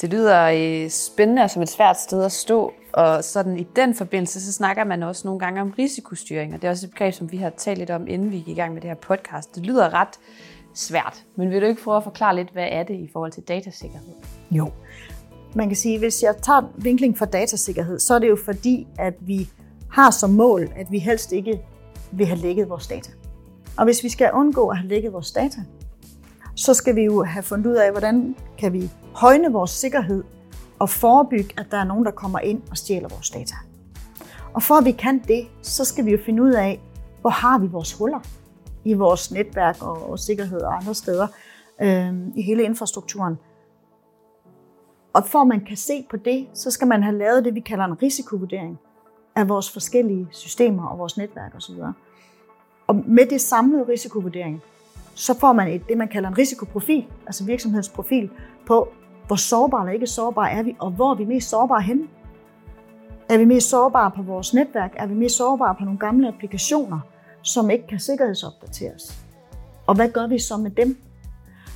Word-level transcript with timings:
Det 0.00 0.10
lyder 0.10 0.50
øh, 0.54 0.90
spændende 0.90 1.42
og 1.42 1.50
som 1.50 1.62
et 1.62 1.68
svært 1.68 2.00
sted 2.00 2.24
at 2.24 2.32
stå, 2.32 2.72
og 2.92 3.24
sådan 3.24 3.58
i 3.58 3.66
den 3.76 3.94
forbindelse, 3.94 4.40
så 4.46 4.52
snakker 4.52 4.84
man 4.84 5.02
også 5.02 5.28
nogle 5.28 5.40
gange 5.40 5.60
om 5.60 5.74
risikostyring, 5.78 6.54
og 6.54 6.62
det 6.62 6.66
er 6.66 6.70
også 6.70 6.86
et 6.86 6.90
begreb, 6.90 7.14
som 7.14 7.32
vi 7.32 7.36
har 7.36 7.50
talt 7.50 7.78
lidt 7.78 7.90
om, 7.90 8.08
inden 8.08 8.30
vi 8.30 8.36
gik 8.36 8.48
i 8.48 8.54
gang 8.54 8.74
med 8.74 8.80
det 8.80 8.90
her 8.90 8.94
podcast. 8.94 9.54
Det 9.54 9.66
lyder 9.66 9.94
ret 9.94 10.18
svært, 10.74 11.24
men 11.36 11.50
vil 11.50 11.60
du 11.60 11.66
ikke 11.66 11.82
prøve 11.82 11.96
at 11.96 12.04
forklare 12.04 12.36
lidt, 12.36 12.50
hvad 12.50 12.66
er 12.70 12.82
det 12.82 12.94
i 12.94 13.10
forhold 13.12 13.32
til 13.32 13.42
datasikkerhed? 13.42 14.14
Jo. 14.50 14.70
Man 15.54 15.68
kan 15.68 15.76
sige, 15.76 15.98
hvis 15.98 16.22
jeg 16.22 16.36
tager 16.42 16.72
vinkling 16.76 17.18
for 17.18 17.24
datasikkerhed, 17.24 17.98
så 17.98 18.14
er 18.14 18.18
det 18.18 18.28
jo 18.28 18.38
fordi, 18.44 18.86
at 18.98 19.14
vi 19.20 19.48
har 19.90 20.10
som 20.10 20.30
mål, 20.30 20.72
at 20.76 20.86
vi 20.90 20.98
helst 20.98 21.32
ikke 21.32 21.60
vil 22.12 22.26
have 22.26 22.38
lækket 22.38 22.68
vores 22.68 22.86
data. 22.86 23.10
Og 23.76 23.84
hvis 23.84 24.04
vi 24.04 24.08
skal 24.08 24.30
undgå 24.32 24.68
at 24.68 24.76
have 24.76 24.88
lækket 24.88 25.12
vores 25.12 25.32
data, 25.32 25.60
så 26.60 26.74
skal 26.74 26.96
vi 26.96 27.02
jo 27.02 27.24
have 27.24 27.42
fundet 27.42 27.66
ud 27.66 27.74
af, 27.74 27.90
hvordan 27.90 28.36
kan 28.58 28.72
vi 28.72 28.90
højne 29.14 29.52
vores 29.52 29.70
sikkerhed 29.70 30.24
og 30.78 30.88
forebygge, 30.88 31.54
at 31.58 31.66
der 31.70 31.76
er 31.76 31.84
nogen, 31.84 32.04
der 32.04 32.10
kommer 32.10 32.38
ind 32.38 32.62
og 32.70 32.76
stjæler 32.76 33.08
vores 33.08 33.30
data. 33.30 33.54
Og 34.54 34.62
for 34.62 34.74
at 34.74 34.84
vi 34.84 34.90
kan 34.90 35.18
det, 35.18 35.48
så 35.62 35.84
skal 35.84 36.04
vi 36.04 36.10
jo 36.10 36.18
finde 36.26 36.42
ud 36.42 36.52
af, 36.52 36.80
hvor 37.20 37.30
har 37.30 37.58
vi 37.58 37.66
vores 37.66 37.92
huller 37.92 38.20
i 38.84 38.94
vores 38.94 39.32
netværk 39.32 39.82
og, 39.82 40.18
sikkerhed 40.18 40.60
og 40.60 40.76
andre 40.76 40.94
steder 40.94 41.26
øh, 41.82 42.14
i 42.36 42.42
hele 42.42 42.62
infrastrukturen. 42.62 43.38
Og 45.12 45.26
for 45.26 45.38
at 45.38 45.46
man 45.46 45.64
kan 45.64 45.76
se 45.76 46.06
på 46.10 46.16
det, 46.16 46.48
så 46.54 46.70
skal 46.70 46.88
man 46.88 47.02
have 47.02 47.18
lavet 47.18 47.44
det, 47.44 47.54
vi 47.54 47.60
kalder 47.60 47.84
en 47.84 48.02
risikovurdering 48.02 48.78
af 49.36 49.48
vores 49.48 49.72
forskellige 49.72 50.28
systemer 50.30 50.86
og 50.88 50.98
vores 50.98 51.16
netværk 51.16 51.54
osv. 51.56 51.74
Og 52.86 52.96
med 53.06 53.26
det 53.26 53.40
samlede 53.40 53.88
risikovurdering, 53.88 54.62
så 55.20 55.38
får 55.38 55.52
man 55.52 55.68
et, 55.68 55.88
det, 55.88 55.98
man 55.98 56.08
kalder 56.08 56.28
en 56.28 56.38
risikoprofil, 56.38 57.04
altså 57.26 57.44
virksomhedsprofil, 57.44 58.30
på 58.66 58.88
hvor 59.26 59.36
sårbare 59.36 59.82
eller 59.82 59.92
ikke 59.92 60.06
sårbare 60.06 60.50
er 60.50 60.62
vi, 60.62 60.76
og 60.78 60.90
hvor 60.90 61.10
er 61.10 61.14
vi 61.14 61.24
mest 61.24 61.50
sårbare 61.50 61.82
henne. 61.82 62.02
Er 63.28 63.38
vi 63.38 63.44
mest 63.44 63.68
sårbare 63.68 64.10
på 64.10 64.22
vores 64.22 64.54
netværk? 64.54 64.92
Er 64.96 65.06
vi 65.06 65.14
mest 65.14 65.36
sårbare 65.36 65.74
på 65.78 65.84
nogle 65.84 65.98
gamle 65.98 66.28
applikationer, 66.28 67.00
som 67.42 67.70
ikke 67.70 67.86
kan 67.86 68.00
sikkerhedsopdateres? 68.00 69.24
Og 69.86 69.94
hvad 69.94 70.08
gør 70.08 70.26
vi 70.26 70.38
så 70.38 70.56
med 70.56 70.70
dem? 70.70 70.98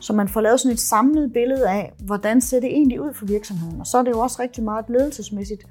Så 0.00 0.12
man 0.12 0.28
får 0.28 0.40
lavet 0.40 0.60
sådan 0.60 0.72
et 0.72 0.80
samlet 0.80 1.32
billede 1.32 1.68
af, 1.70 1.92
hvordan 1.98 2.40
ser 2.40 2.60
det 2.60 2.68
egentlig 2.68 3.00
ud 3.00 3.14
for 3.14 3.26
virksomheden. 3.26 3.80
Og 3.80 3.86
så 3.86 3.98
er 3.98 4.02
det 4.02 4.10
jo 4.10 4.18
også 4.18 4.42
rigtig 4.42 4.64
meget 4.64 4.84
ledelsesmæssigt 4.88 5.66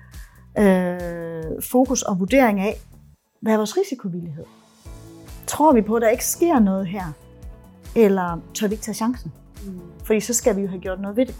øh, 0.59 1.61
fokus 1.61 2.01
og 2.01 2.19
vurdering 2.19 2.59
af, 2.59 2.73
hvad 3.41 3.53
er 3.53 3.57
vores 3.57 3.77
risikovillighed? 3.77 4.45
Tror 5.47 5.73
vi 5.73 5.81
på, 5.81 5.95
at 5.95 6.01
der 6.01 6.09
ikke 6.09 6.25
sker 6.25 6.59
noget 6.59 6.87
her? 6.87 7.26
Eller 7.97 8.39
tør 8.53 8.67
vi 8.67 8.73
ikke 8.73 8.83
tage 8.83 8.95
chancen? 8.95 9.31
Mm. 9.65 9.79
Fordi 10.03 10.19
så 10.19 10.33
skal 10.33 10.55
vi 10.55 10.61
jo 10.61 10.67
have 10.67 10.81
gjort 10.81 11.01
noget 11.01 11.17
ved 11.17 11.25
det. 11.25 11.35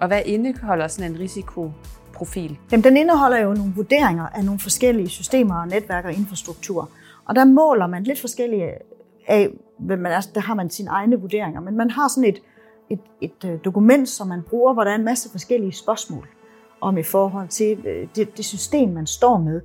Og 0.00 0.06
hvad 0.06 0.22
indeholder 0.24 0.88
sådan 0.88 1.12
en 1.12 1.18
risikoprofil? 1.18 2.58
Jamen, 2.72 2.84
den 2.84 2.96
indeholder 2.96 3.38
jo 3.38 3.54
nogle 3.54 3.72
vurderinger 3.76 4.26
af 4.26 4.44
nogle 4.44 4.60
forskellige 4.60 5.08
systemer, 5.08 5.64
netværk 5.64 6.04
og 6.04 6.12
infrastruktur. 6.12 6.90
Og 7.24 7.34
der 7.34 7.44
måler 7.44 7.86
man 7.86 8.02
lidt 8.02 8.20
forskellige 8.20 8.70
af, 9.28 9.48
hvem 9.78 9.98
man 9.98 10.12
er. 10.12 10.20
Der 10.34 10.40
har 10.40 10.54
man 10.54 10.70
sine 10.70 10.90
egne 10.90 11.20
vurderinger, 11.20 11.60
men 11.60 11.76
man 11.76 11.90
har 11.90 12.08
sådan 12.08 12.28
et, 12.28 12.42
et, 12.90 13.00
et 13.20 13.44
øh, 13.44 13.58
dokument, 13.64 14.08
som 14.08 14.26
man 14.26 14.42
bruger, 14.50 14.72
hvor 14.72 14.84
der 14.84 14.90
er 14.90 14.94
en 14.94 15.04
masse 15.04 15.30
forskellige 15.30 15.72
spørgsmål 15.72 16.28
om 16.80 16.98
i 16.98 17.02
forhold 17.02 17.48
til 17.48 17.86
øh, 17.86 18.08
det, 18.16 18.36
det 18.36 18.44
system, 18.44 18.88
man 18.88 19.06
står 19.06 19.38
med. 19.38 19.60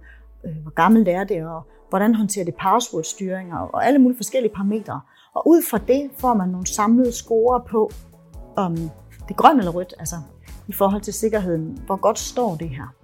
Øh, 0.46 0.56
hvor 0.62 0.72
gammelt 0.72 1.08
er 1.08 1.24
det, 1.24 1.46
og 1.46 1.68
hvordan 1.90 2.16
håndterer 2.16 2.46
det 2.46 2.56
passwordstyring, 2.56 3.54
og 3.54 3.86
alle 3.86 4.00
mulige 4.00 4.18
forskellige 4.18 4.54
parametre. 4.54 5.02
Og 5.36 5.48
ud 5.48 5.62
fra 5.70 5.78
det 5.78 6.12
får 6.18 6.34
man 6.34 6.50
nogle 6.50 6.68
samlede 6.68 7.12
score 7.12 7.62
på, 7.70 7.92
om 8.56 8.76
det 8.76 9.30
er 9.30 9.34
grønt 9.34 9.60
eller 9.60 9.72
rødt, 9.72 9.94
altså 10.00 10.16
i 10.68 10.74
forhold 10.74 11.02
til 11.02 11.14
sikkerheden. 11.14 11.78
Hvor 11.86 11.96
godt 11.96 12.20
står 12.20 12.56
det 12.56 12.70
her? 12.70 12.96